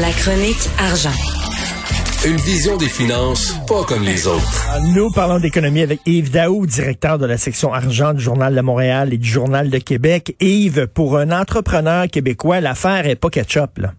[0.00, 1.12] La chronique argent.
[2.26, 4.66] Une vision des finances pas comme les autres.
[4.92, 9.12] Nous parlons d'économie avec Yves Daou, directeur de la section argent du Journal de Montréal
[9.12, 10.34] et du Journal de Québec.
[10.40, 13.92] Yves, pour un entrepreneur québécois, l'affaire est pas ketchup, là.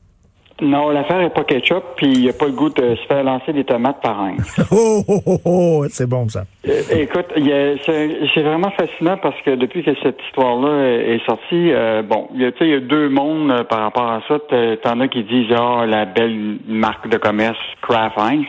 [0.62, 3.26] Non, l'affaire est pas ketchup, puis il n'y a pas le goût de se faire
[3.26, 4.36] lancer des tomates par un.
[4.72, 6.46] oh, oh, oh, oh, c'est bon ça.
[6.66, 12.30] Euh, écoute, c'est vraiment fascinant parce que depuis que cette histoire-là est sortie, euh, bon,
[12.34, 14.40] il y, a, il y a deux mondes euh, par rapport à ça.
[14.82, 18.46] T'en as qui disent ah la belle marque de commerce Kraft Heinz,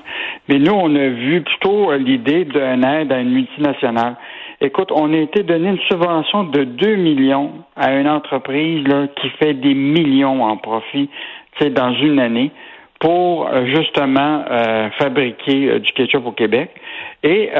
[0.48, 4.14] mais nous on a vu plutôt l'idée d'un aide à une multinationale.
[4.60, 9.28] Écoute, on a été donné une subvention de 2 millions à une entreprise là, qui
[9.38, 11.10] fait des millions en profit
[11.64, 12.50] dans une année
[13.00, 16.70] pour euh, justement euh, fabriquer euh, du ketchup au Québec.
[17.22, 17.50] Et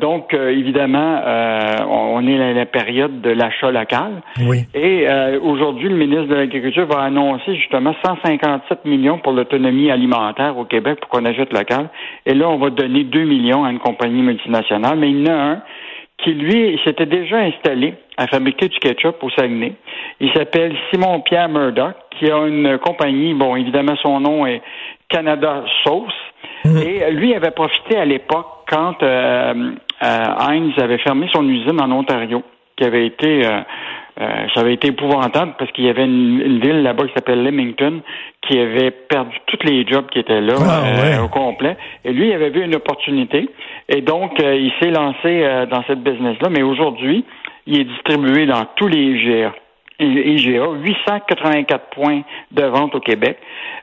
[0.00, 1.22] donc, évidemment,
[1.88, 4.20] on est dans la période de l'achat local.
[4.40, 4.64] Oui.
[4.74, 5.06] Et
[5.40, 10.98] aujourd'hui, le ministre de l'Agriculture va annoncer justement 157 millions pour l'autonomie alimentaire au Québec
[11.00, 11.88] pour qu'on achète local.
[12.26, 14.98] Et là, on va donner 2 millions à une compagnie multinationale.
[14.98, 15.62] Mais il y en a un
[16.18, 19.72] qui, lui, s'était déjà installé à fabriquer du ketchup au Saguenay.
[20.20, 24.60] Il s'appelle Simon-Pierre Murdoch, qui a une compagnie, bon, évidemment, son nom est
[25.08, 26.12] Canada Sauce.
[26.66, 26.82] Mhm.
[26.82, 31.90] Et lui avait profité à l'époque quand euh, euh, Heinz avait fermé son usine en
[31.92, 32.42] Ontario,
[32.76, 33.60] qui avait été euh,
[34.20, 38.00] euh, ça avait été épouvantable parce qu'il y avait une, ville là-bas qui s'appelle Leamington
[38.46, 41.76] qui avait perdu tous les jobs qui étaient là ah, euh, au complet.
[42.04, 43.48] Et lui, il avait vu une opportunité.
[43.88, 46.48] Et donc, euh, il s'est lancé dans cette business-là.
[46.50, 47.24] Mais aujourd'hui,
[47.66, 49.54] il est distribué dans tous les IGA.
[49.98, 53.38] IGA, 884 points de vente au Québec.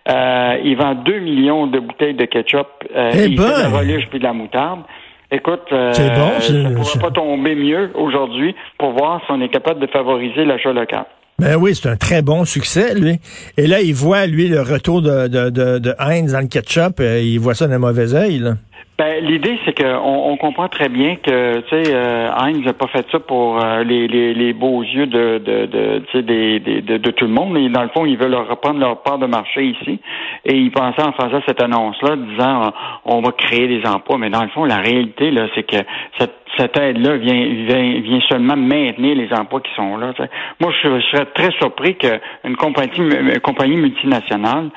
[0.07, 2.67] il vend 2 millions de bouteilles de ketchup.
[2.89, 3.11] Eh ben.
[3.11, 4.81] fait de la relish puis de la moutarde.
[5.29, 9.49] Écoute, euh, bon, ça ne pourra pas tomber mieux aujourd'hui pour voir si on est
[9.49, 11.05] capable de favoriser l'achat local.
[11.37, 13.19] Ben oui, c'est un très bon succès, lui.
[13.57, 16.99] Et là, il voit, lui, le retour de, de, de, de Heinz dans le ketchup.
[16.99, 18.53] Euh, il voit ça d'un mauvais œil, là.
[18.97, 22.87] Ben, l'idée, c'est qu'on on comprend très bien que, tu sais, euh, Heinz n'a pas
[22.87, 26.97] fait ça pour euh, les, les, les, beaux yeux de, de, de, des, des, de,
[26.97, 27.55] de, tout le monde.
[27.59, 29.99] Et dans le fond, ils veulent reprendre leur part de marché ici.
[30.45, 32.69] Et ils pensaient en faisant cette annonce-là, disant, euh,
[33.05, 34.17] on va créer des emplois.
[34.17, 35.77] Mais dans le fond, la réalité, là, c'est que
[36.17, 40.11] cette, cette aide-là vient, vient, vient seulement maintenir les emplois qui sont là.
[40.59, 44.71] Moi, je, je, serais très surpris qu'une compagnie, une compagnie multinationale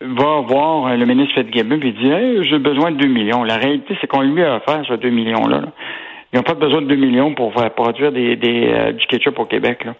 [0.00, 3.44] va voir euh, le ministre Fitzgibbon et dit hey, j'ai besoin de 2 millions.
[3.44, 5.62] La réalité, c'est qu'on lui a offert ce 2 millions-là.
[6.32, 9.38] Ils n'ont pas besoin de 2 millions pour faire produire des, des euh, du ketchup
[9.38, 9.84] au Québec.
[9.84, 9.94] Là.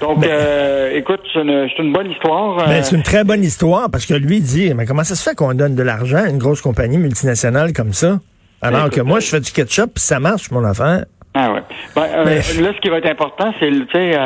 [0.00, 2.56] Donc, euh, écoute, c'est une, une, bonne histoire.
[2.66, 5.34] Ben, c'est une très bonne histoire parce que lui dit, mais comment ça se fait
[5.34, 8.18] qu'on donne de l'argent à une grosse compagnie multinationale comme ça?
[8.62, 11.06] Alors que moi, je fais du ketchup, ça marche, mon affaire?
[11.32, 11.62] Ah ouais.
[11.96, 12.42] Ben, Là,
[12.74, 14.16] ce qui va être important, c'est, tu sais,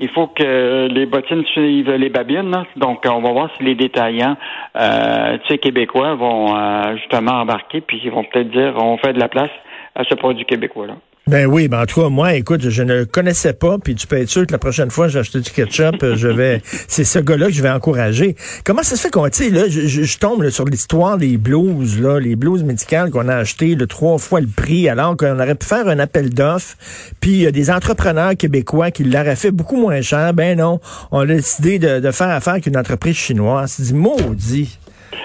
[0.00, 2.64] il faut que les bottines suivent les babines.
[2.76, 4.36] Donc, on va voir si les détaillants,
[4.76, 9.12] euh, tu sais, québécois vont euh, justement embarquer, puis ils vont peut-être dire, on fait
[9.12, 9.50] de la place
[9.94, 10.94] à ce produit québécois-là.
[11.26, 14.06] Ben oui, ben en tout cas, moi, écoute, je ne le connaissais pas, puis tu
[14.06, 17.04] peux être sûr que la prochaine fois que j'ai acheté du ketchup, je vais, c'est
[17.04, 18.34] ce gars-là que je vais encourager.
[18.64, 22.00] Comment ça se fait qu'on, tu sais, là, je, je, tombe sur l'histoire des blouses,
[22.00, 25.54] là, les blouses médicales qu'on a achetées de trois fois le prix, alors qu'on aurait
[25.54, 26.76] pu faire un appel d'offres,
[27.20, 30.34] puis il y a des entrepreneurs québécois qui l'auraient fait beaucoup moins cher.
[30.34, 30.80] Ben non,
[31.12, 33.70] on a décidé de, de faire affaire avec une entreprise chinoise.
[33.72, 34.78] C'est dit maudit.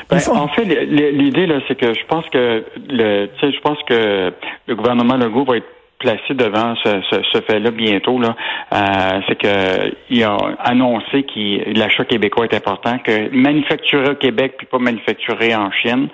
[0.10, 4.32] Ben, en fait, l'idée là, c'est que je pense que le, je pense que
[4.68, 5.66] le gouvernement Legault va être
[6.00, 8.36] placé devant ce, ce, fait-là bientôt, là,
[8.74, 14.68] euh, c'est qu'il a annoncé que l'achat québécois est important, que manufacturer au Québec puis
[14.68, 16.10] pas manufacturer en Chine,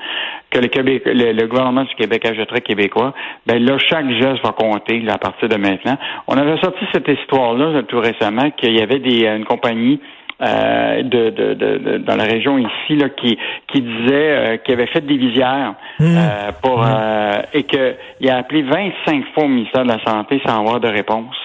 [0.51, 3.13] que le, Québec, le, gouvernement du Québec achèterait québécois,
[3.47, 5.97] ben là, chaque geste va compter là, à partir de maintenant.
[6.27, 9.99] On avait sorti cette histoire-là tout récemment qu'il y avait des, une compagnie
[10.41, 13.37] euh, de, de, de, dans la région ici là, qui,
[13.67, 16.03] qui disait euh, qu'il avait fait des visières mmh.
[16.03, 16.89] euh, pour mmh.
[16.89, 20.87] euh, et qu'il a appelé 25 fois au ministère de la Santé sans avoir de
[20.87, 21.35] réponse.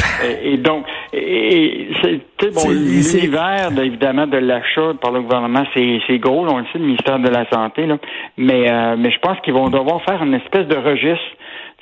[0.42, 6.58] Et, donc, et, c'est bon, l'univers évidemment de l'achat par le gouvernement, c'est, gros, on
[6.58, 7.96] le sait, le ministère de la Santé, là,
[8.36, 11.24] mais, euh, mais je pense qu'ils vont devoir faire une espèce de registre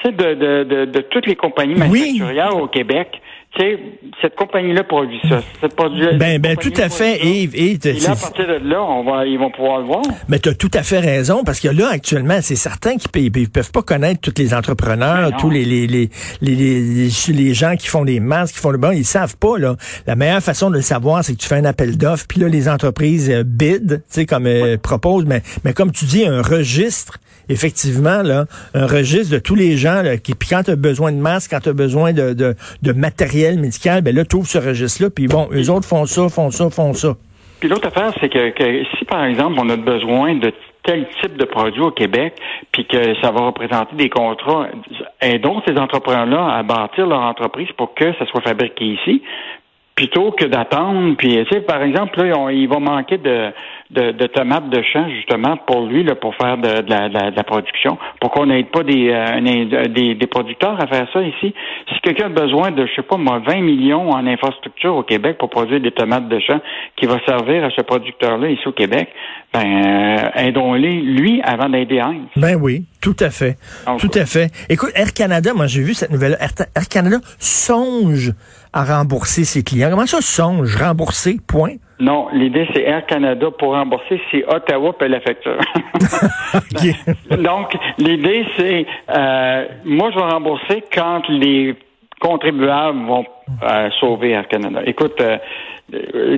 [0.01, 3.21] tu sais, de, de, de, de, toutes les compagnies manufacturières au Québec
[4.21, 5.43] cette compagnie-là produit ça.
[5.61, 7.55] Cette produit, ben, ben tout à fait, Yves.
[7.55, 10.03] Et, là, à partir de là, on va, ils vont pouvoir le voir.
[10.29, 13.47] Mais tu as tout à fait raison, parce que là, actuellement, c'est certain qu'ils ne
[13.47, 16.11] peuvent pas connaître tous les entrepreneurs, tous les les, les,
[16.41, 19.77] les, les, gens qui font les masques, qui font le bon, ils savent pas, là.
[20.07, 22.49] La meilleure façon de le savoir, c'est que tu fais un appel d'offres, puis là,
[22.49, 26.43] les entreprises euh, bid, tu sais, comme euh, proposent, mais, mais comme tu dis, un
[26.43, 27.19] registre,
[27.49, 31.13] effectivement, là, un registre de tous les gens, là, qui, puis quand tu as besoin
[31.13, 34.59] de masques, quand tu as besoin de, de, de matériel médical, ben là, tu ce
[34.59, 37.15] registre-là, puis bon, eux autres font ça, font ça, font ça.
[37.61, 40.53] Puis l'autre affaire, c'est que, que, si, par exemple, on a besoin de
[40.85, 42.35] tel type de produit au Québec,
[42.73, 44.69] puis que ça va représenter des contrats,
[45.21, 49.23] aidons ces entrepreneurs-là à bâtir leur entreprise pour que ça soit fabriqué ici,
[49.95, 51.17] plutôt que d'attendre.
[51.17, 53.51] Puis, tu sais, par exemple, là, il va manquer de,
[53.91, 57.37] de, de, tomates de champ, justement, pour lui, là, pour faire de, de, la, de
[57.37, 61.55] la, production, pour qu'on n'aide pas des, euh, des, des, producteurs à faire ça ici.
[61.93, 65.39] Si quelqu'un a besoin de, je sais pas moi, 20 millions en infrastructure au Québec
[65.39, 66.61] pour produire des tomates de champ
[66.97, 69.09] qui va servir à ce producteur-là ici au Québec,
[69.55, 72.29] ben, euh, aidons-les, lui, avant d'aider Heinz.
[72.37, 73.57] Ben oui, tout à fait.
[73.99, 74.51] tout à fait.
[74.69, 76.37] Écoute, Air Canada, moi, j'ai vu cette nouvelle.
[76.41, 78.33] Air, Air Canada songe
[78.79, 79.91] à rembourser ses clients.
[79.91, 80.77] Comment ça songe?
[80.77, 81.75] Rembourser, point?
[81.99, 85.59] Non, l'idée, c'est Air Canada pour rembourser, c'est Ottawa paie la facture.
[87.43, 91.75] Donc, l'idée, c'est euh, moi, je vais rembourser quand les
[92.21, 93.25] contribuables vont
[93.65, 94.81] euh, sauver Air Canada.
[94.87, 95.39] Écoute, euh,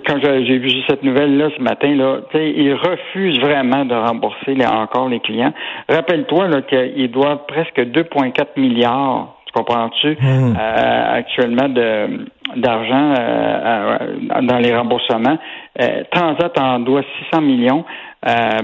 [0.07, 5.21] quand j'ai vu cette nouvelle-là ce matin, là, ils refusent vraiment de rembourser encore les
[5.21, 5.53] clients.
[5.91, 10.17] Rappelle-toi qu'ils doivent presque 2,4 milliards tu comprends-tu?
[10.21, 10.55] Hmm.
[10.59, 12.27] Euh, actuellement de
[12.57, 13.99] d'argent euh,
[14.43, 15.39] dans les remboursements?
[15.81, 17.85] Euh, Transat en doit 600 millions.
[18.29, 18.59] Euh,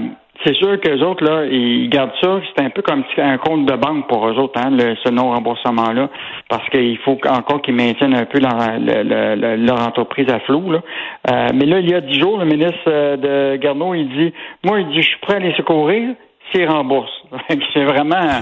[0.45, 2.39] c'est sûr qu'eux autres, là, ils gardent ça.
[2.55, 6.09] C'est un peu comme un compte de banque pour eux autres, hein, le, ce non-remboursement-là,
[6.47, 8.55] parce qu'il faut encore qu'ils maintiennent un peu leur,
[9.57, 10.71] leur entreprise à flot.
[10.71, 10.81] Là.
[11.31, 14.33] Euh, mais là, il y a dix jours, le ministre de Garneau, il dit,
[14.63, 16.13] moi, il dit, je suis prêt à les secourir
[17.73, 18.41] c'est vraiment,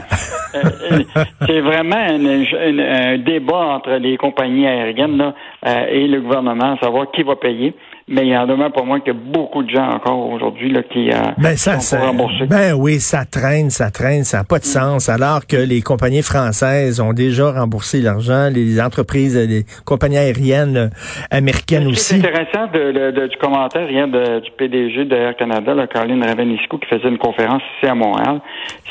[0.55, 1.03] euh,
[1.45, 5.33] c'est vraiment un, débat entre les compagnies aériennes là,
[5.65, 7.73] euh, et le gouvernement, à savoir qui va payer
[8.07, 10.71] mais il y en a pour moi qu'il y a beaucoup de gens encore aujourd'hui
[10.71, 12.45] là, qui euh, ben, ça, sont remboursés.
[12.45, 14.67] Ben oui, ça traîne, ça traîne, ça n'a pas de mm.
[14.67, 15.09] sens.
[15.09, 20.87] Alors que les compagnies françaises ont déjà remboursé l'argent, les entreprises, les compagnies aériennes euh,
[21.31, 22.21] américaines aussi.
[22.21, 26.87] C'est intéressant de, du commentaire hier du PDG de Air Canada, là, Caroline Ravenisco, qui
[26.87, 28.39] faisait une conférence ici à Montréal,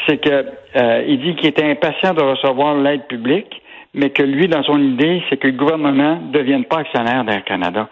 [0.09, 0.47] c'est que
[0.77, 3.63] euh, il dit qu'il était impatient de recevoir l'aide publique,
[3.95, 7.45] mais que lui, dans son idée, c'est que le gouvernement ne devienne pas actionnaire d'Air
[7.45, 7.89] Canada.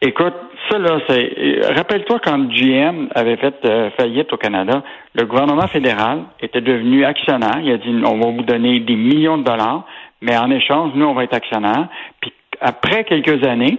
[0.00, 0.34] Écoute,
[0.70, 1.60] ça là, c'est.
[1.74, 4.84] Rappelle-toi quand GM avait fait euh, faillite au Canada,
[5.14, 7.58] le gouvernement fédéral était devenu actionnaire.
[7.60, 9.84] Il a dit on va vous donner des millions de dollars,
[10.20, 11.88] mais en échange, nous on va être actionnaire.
[12.20, 13.78] Puis après quelques années,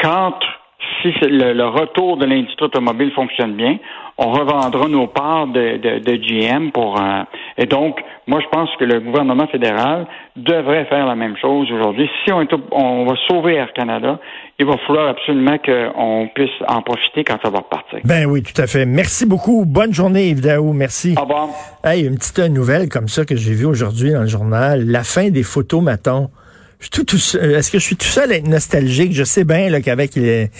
[0.00, 0.38] quand
[1.02, 3.78] si le, retour de l'industrie automobile fonctionne bien,
[4.18, 7.22] on revendra nos parts de, de, GM pour euh,
[7.58, 10.06] et donc moi je pense que le gouvernement fédéral
[10.36, 12.08] devrait faire la même chose aujourd'hui.
[12.24, 14.18] Si on, on va sauver Air Canada,
[14.58, 18.00] il va falloir absolument qu'on puisse en profiter quand ça va repartir.
[18.04, 18.86] Ben oui, tout à fait.
[18.86, 19.64] Merci beaucoup.
[19.66, 20.72] Bonne journée, Yves Daou.
[20.72, 21.14] Merci.
[21.18, 21.48] Au revoir.
[21.84, 24.84] Hey, une petite nouvelle comme ça que j'ai vue aujourd'hui dans le journal.
[24.86, 25.82] La fin des photos,
[26.90, 27.16] maton.
[27.56, 29.12] Est-ce que je suis tout seul à être nostalgique?
[29.12, 30.50] Je sais bien qu'avec les,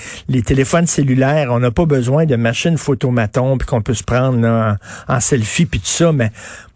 [0.45, 4.77] téléphones cellulaires, on n'a pas besoin de machines photomaton puis qu'on peut se prendre en,
[5.09, 6.31] en, selfie puis tout ça, mais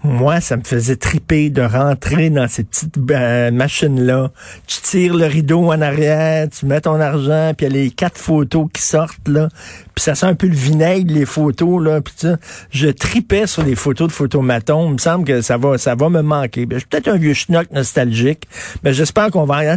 [0.06, 4.31] moi, ça me faisait triper de rentrer dans ces petites euh, machines-là.
[4.67, 7.91] Tu tires le rideau en arrière, tu mets ton argent, puis il y a les
[7.91, 9.49] quatre photos qui sortent, là.
[9.94, 12.00] Puis ça sent un peu le vinaigre, les photos, là.
[12.00, 12.37] Puis ça,
[12.70, 14.88] je tripais sur les photos de photomaton.
[14.88, 16.67] Il me semble que ça va, ça va me manquer.
[16.67, 18.47] Ben, je suis peut-être un vieux schnock nostalgique,
[18.82, 19.76] mais j'espère qu'on va...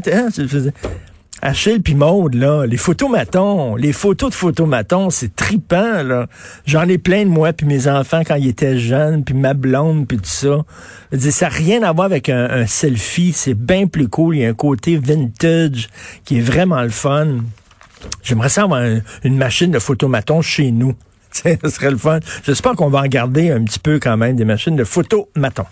[1.42, 6.28] Achille puis Maude, là, les photomatons, les photos de photomatons, c'est tripant, là.
[6.66, 10.08] J'en ai plein de moi puis mes enfants quand ils étaient jeunes, puis ma blonde,
[10.08, 10.66] puis tout ça.
[11.12, 14.36] Je ça n'a rien à voir avec un, selfie, c'est bien plus cool.
[14.36, 15.90] Il y a un côté vintage
[16.26, 17.38] qui est vraiment le fun.
[18.22, 18.84] J'aimerais ça avoir
[19.24, 20.94] une machine de photomaton chez nous.
[21.31, 22.19] ce serait le fun.
[22.44, 25.66] J'espère qu'on va en garder un petit peu quand même des machines de photomaton.